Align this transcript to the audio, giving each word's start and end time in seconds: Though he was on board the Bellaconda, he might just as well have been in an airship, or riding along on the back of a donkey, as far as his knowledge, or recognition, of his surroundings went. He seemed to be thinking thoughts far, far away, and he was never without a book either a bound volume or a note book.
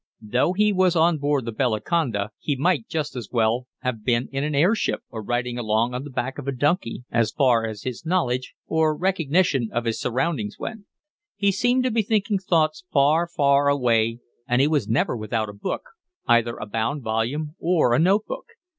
Though 0.19 0.53
he 0.53 0.73
was 0.73 0.95
on 0.95 1.19
board 1.19 1.45
the 1.45 1.51
Bellaconda, 1.53 2.29
he 2.39 2.55
might 2.55 2.87
just 2.87 3.15
as 3.15 3.29
well 3.31 3.67
have 3.81 4.03
been 4.03 4.29
in 4.31 4.43
an 4.43 4.55
airship, 4.55 5.01
or 5.11 5.21
riding 5.21 5.59
along 5.59 5.93
on 5.93 6.03
the 6.03 6.09
back 6.09 6.39
of 6.39 6.47
a 6.47 6.51
donkey, 6.51 7.03
as 7.11 7.29
far 7.31 7.67
as 7.67 7.83
his 7.83 8.03
knowledge, 8.03 8.55
or 8.65 8.97
recognition, 8.97 9.69
of 9.71 9.85
his 9.85 9.99
surroundings 10.01 10.57
went. 10.57 10.87
He 11.35 11.51
seemed 11.51 11.83
to 11.83 11.91
be 11.91 12.01
thinking 12.01 12.39
thoughts 12.39 12.83
far, 12.91 13.27
far 13.27 13.67
away, 13.67 14.17
and 14.47 14.59
he 14.59 14.67
was 14.67 14.87
never 14.89 15.15
without 15.15 15.49
a 15.49 15.53
book 15.53 15.83
either 16.27 16.57
a 16.57 16.65
bound 16.65 17.03
volume 17.03 17.53
or 17.59 17.93
a 17.93 17.99
note 17.99 18.25
book. 18.25 18.45